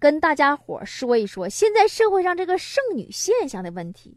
[0.00, 4.16] 跟大家伙说一说现在社会上这个剩女现象的问题。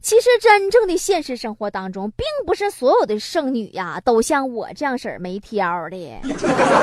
[0.00, 6.20] 其实真正的现实生活当中，并不是所有的剩女呀都像我这样式儿没挑的，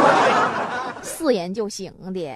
[1.01, 2.29] 四人就行的。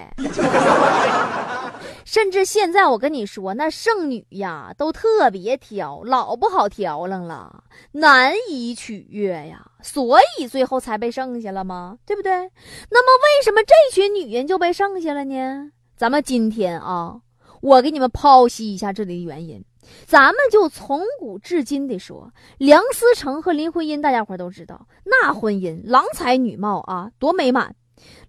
[2.04, 11.98] 甚至现在我跟你说，那剩女呀都特别挑，老不好挑楞了，难以取悦呀，所以最后才被剩下了吗？
[12.06, 12.32] 对不对？
[12.32, 15.70] 那么为什么这群女人就被剩下了呢？
[15.98, 17.20] 咱们今天啊，
[17.60, 19.64] 我给你们剖析一下这里的原因。
[20.06, 27.74] 咱们就从古至今的说，梁思成和林徽因，大家伙都知道，那婚姻郎才女貌啊，多美满。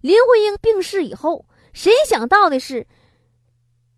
[0.00, 2.88] 林徽因病逝以后，谁想到的是，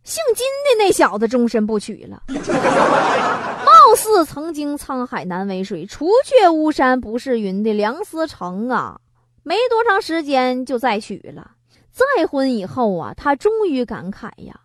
[0.05, 2.25] 姓金的那小子终身不娶了。
[2.29, 9.01] 貌似曾经沧海难为水，除却巫山不是云的梁思成啊，
[9.45, 11.53] 没多长时间就再娶了。
[11.93, 14.59] 再婚以后啊，他终于感慨呀，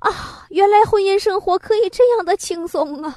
[0.00, 3.14] 啊，原来婚姻生活可以这样的轻松啊！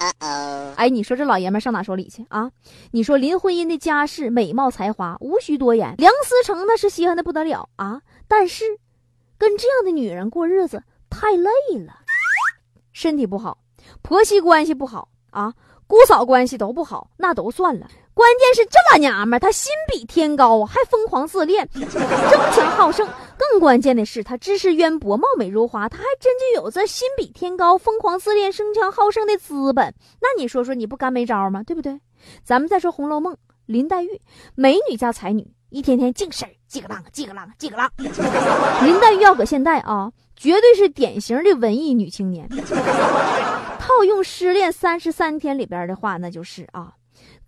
[0.77, 2.49] 哎，你说这老爷们上哪说理去啊？
[2.91, 8.01] 你说林徽因的家世、美貌、才华无需多言，梁思成那是稀罕的不得了啊！
[8.27, 8.63] 但是，
[9.37, 11.49] 跟这样的女人过日子太累
[11.85, 11.93] 了，
[12.93, 13.57] 身体不好，
[14.01, 15.53] 婆媳关系不好啊，
[15.87, 17.87] 姑嫂关系都不好，那都算了。
[18.13, 23.07] 关键是这老娘们她心比天高，还疯狂自恋，争强好胜。
[23.37, 29.93] 更关键的是，她知识渊博，貌美如花，她还真就有这心比天高、疯狂自恋、争强好胜的资本。
[30.21, 31.63] 那你说说，你不干没招吗？
[31.63, 31.99] 对不对？
[32.43, 33.33] 咱们再说《红楼梦》，
[33.67, 34.21] 林黛玉，
[34.55, 37.91] 美女加才女，一天天净事儿，几个浪，几个浪，几个浪。
[38.83, 42.49] 林黛玉要搁现代啊，绝对是典型的文艺女青年。
[43.79, 46.93] 套用《失恋三十三天》里边的话，那就是啊。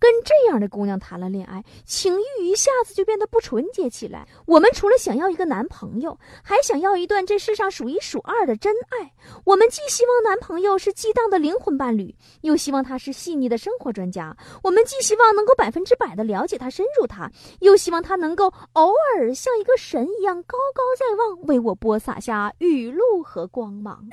[0.00, 4.26] 跟这样的姑娘谈了恋爱，情欲一下子就变得不纯洁起来。
[4.46, 9.12] 我们除了想要一个男朋友，还想要一段这世上数一数二的真爱。
[9.44, 14.34] 我们既希望男朋友是激荡的灵魂伴侣，又希望他是细腻的生活专家。
[14.62, 17.30] 我们既希望能够百分之百的了解他、深入他，
[17.60, 24.08] 又希望他能够偶尔像一个神一样高高在望，为我播撒下雨露和光芒。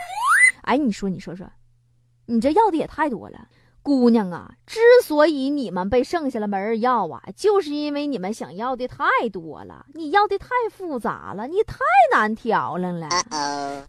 [0.64, 1.50] 哎，你说，你说说，
[2.25, 3.48] 你这要的也太多了。
[3.88, 11.78] 姑娘啊，之所以你们被剩下了没人要啊，就是因为你们想要的太多了，你要的太复杂了，你太
[12.12, 13.08] 难挑了。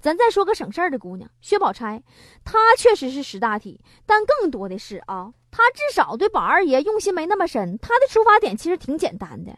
[0.01, 2.01] 咱再说个省事儿的姑娘，薛宝钗，
[2.45, 7.77] 她确实是识大体，但更多的是啊，她至少对宝二爷用心没那么深。
[7.79, 9.51] 她的出发点其实挺简单的，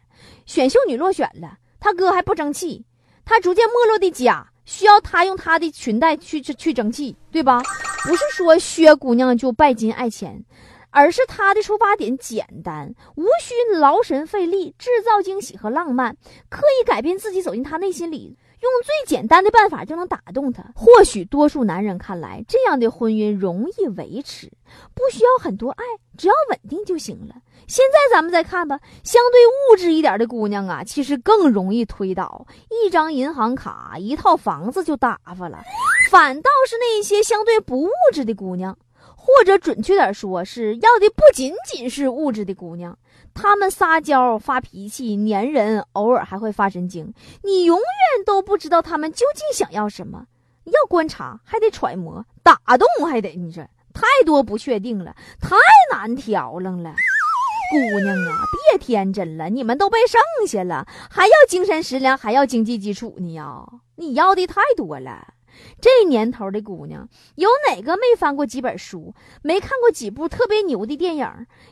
[0.46, 2.86] 选秀女落选了，她哥还不争气，
[3.26, 4.46] 她逐渐没落的家。
[4.64, 7.60] 需要她用她的裙带去去去争气，对吧？
[8.04, 10.44] 不是说薛姑娘就拜金爱钱，
[10.90, 16.16] 而是她的出发点简单，无需劳神费力制造惊喜和浪漫，
[16.48, 18.36] 刻意改变自己走进他内心里。
[18.60, 20.62] 用最简单的办法就能打动他。
[20.74, 24.52] 或许多数男人看来，这样的婚姻容易维持，
[24.94, 25.82] 不需要很多爱，
[26.18, 27.36] 只要稳定就行了。
[27.66, 35.62] 现在咱们再看吧，相对物质一点的姑娘啊，其实更容易推倒，一张银行卡、一套房子就打发了。
[36.10, 38.76] 反倒是那些相对不物质的姑娘，
[39.16, 42.98] 或者准确点说，是要的不仅仅是物质的姑娘。
[43.32, 47.14] 她们撒娇、发脾气、粘人，偶尔还会发神经。
[47.44, 50.26] 你永远都不知道她们究竟想要什么。
[50.64, 53.36] 要观察，还得揣摩，打动还得……
[53.36, 55.54] 你说太多不确定了，太
[55.92, 56.72] 难挑了。
[56.72, 58.42] 姑娘啊，
[58.72, 63.64] 别天真了，你们都被剩下了，还要精神食粮，还要经济基础呢呀！
[63.94, 65.34] 你要的太多了。
[65.80, 71.26] 这年头的姑娘，有哪个没翻过几本书，没看过几部特别牛的电影？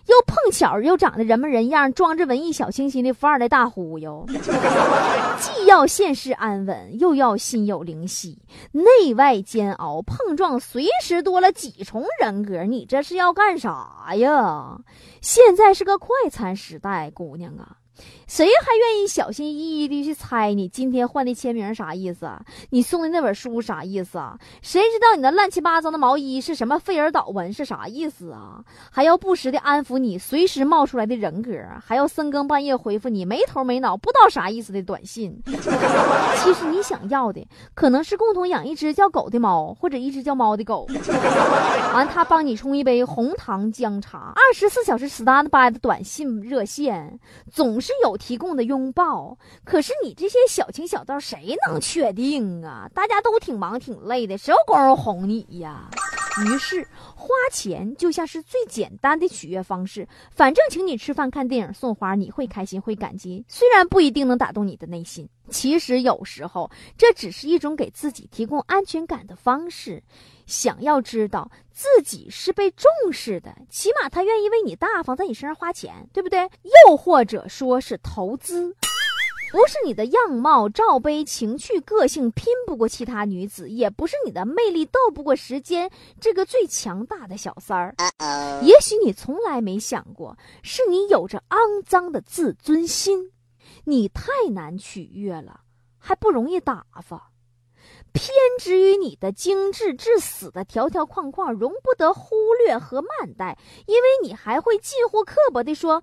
[0.06, 4.26] 又碰巧又长得人模人样，装着文艺小清新的富二代大忽悠，
[5.40, 8.38] 既要现实安稳，又要心有灵犀，
[8.72, 12.64] 内外煎熬碰撞，随时多了几重人格。
[12.64, 14.78] 你这是要干啥呀？
[15.20, 17.77] 现在是个快餐时代，姑娘啊！
[18.26, 22.30] 谁还愿意小心翼翼地去猜你今天换的签名啥意思？
[22.70, 24.38] 你送的那本书啥意思啊？
[24.60, 28.62] 谁知道你那乱七八糟的毛衣是什么费尔岛纹是啥意思啊？
[28.90, 31.50] 还要不时的安抚你随时冒出来的人格，
[31.82, 35.42] 还要深更半夜回复你没头没脑不知道啥意思的短信。
[35.46, 40.86] 其实你想要的可能是共同养一只叫狗的猫，或者一只叫猫的狗。
[41.94, 47.18] 完，他帮你冲一杯红糖姜茶，二十四小时 standby 的短信热线，
[47.50, 48.18] 总是是有。
[48.18, 52.90] 提供的拥抱，可是你这些小情小道谁能确定啊？
[52.92, 55.88] 大家都挺忙挺累的，谁有功夫哄你呀？
[56.46, 63.44] 于是花钱就像是最简单的取悦方式，反正请你吃饭、看电影、送花，你会开心会感激。
[63.48, 70.02] 虽然不一定能打动你的内心，其实有时候这只是一种给自己提供安全感的方式。
[70.46, 76.48] 想要知道自己是被重视的，起码他愿意为你大方，在你身上花钱，对不对？
[76.86, 78.74] 又或者说是投资，
[79.50, 85.90] 不是你的样貌、罩杯、情趣、个性拼不过其他女子，也不是你的魅力斗不过时间
[86.20, 87.94] 这个最强大的小三儿。
[88.62, 93.32] 也许你从来没想过，是你有着肮脏的自尊心，
[93.84, 95.60] 你太难取悦了，
[95.98, 97.30] 还不容易打发。
[98.12, 103.56] 偏执于你的精致至死的条条框框，容不得忽略和慢待，
[103.86, 106.02] 因为你还会近乎刻薄地说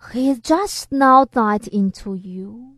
[0.00, 2.74] ：“He's just now not into you。”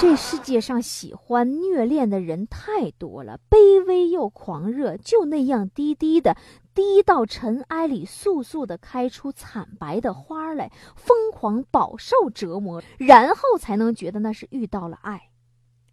[0.00, 6.36] 这世界上喜欢虐恋的人太多了，卑微又狂热，就那样低低的
[6.72, 15.30] 低到尘埃里，速速的开出惨白的花来，疯狂饱受折磨，然后才能觉得那是遇到了爱。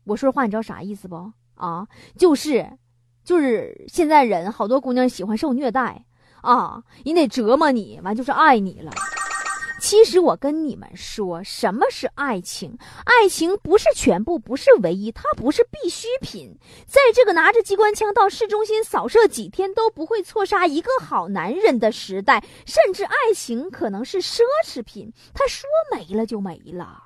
[0.06, 1.88] 我说话你知道啥意思不啊？
[2.16, 2.78] 就是，
[3.24, 6.06] 就是现在人好多姑娘喜欢受虐待
[6.42, 8.92] 啊，人得折磨你，完就是爱你了。
[9.88, 12.76] 其实我跟你们说，什么是爱情？
[13.04, 16.58] 爱情不是全部，不是唯一，它不是必需品。
[16.88, 27.05] 在这个拿着机关枪到市中心扫射几天都不会错杀一个好男人的时代，甚至爱情可能是奢侈品，他说没了就没了。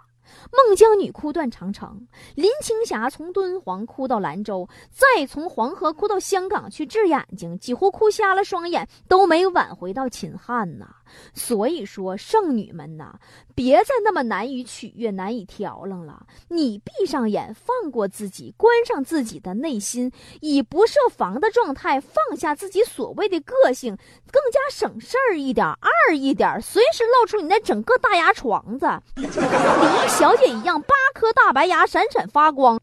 [0.52, 10.88] 孟姜女哭断长城，林青霞从敦煌哭到兰州，再从黄河哭到香港去治眼睛，几乎哭瞎了双眼，都没挽回到秦汉呐。
[11.34, 13.16] 所以说，剩女们呐，
[13.56, 16.26] 别再那么难以取悦、难以调楞了。
[16.50, 20.12] 你闭上眼，放过自己，关上自己的内心，
[20.42, 23.98] 以不设防的状态放下自己所谓的个性，
[24.32, 29.26] 更加省事儿一点、二一点，随时露出你那整个大牙床子，李
[30.08, 32.80] 小姐一样，八颗大白牙闪闪发光，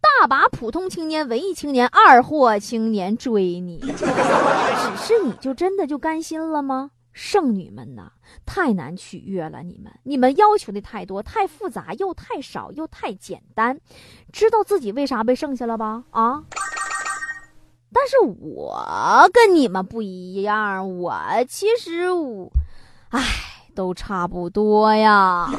[0.00, 4.06] 大把普通青年、文艺青年、二货青年追你，只
[4.96, 6.90] 是你就真的就甘心了吗？
[7.12, 8.12] 剩女们呐，
[8.44, 9.62] 太难取悦了！
[9.62, 13.80] 你们，你们要求的太多，太复杂，又太少，又太简单。
[14.30, 16.04] 知道自己为啥被剩下了吧？
[16.10, 16.42] 啊！
[17.90, 22.50] 但是我跟你们不一样，我其实我，
[23.08, 23.22] 唉，
[23.74, 25.50] 都差不多呀。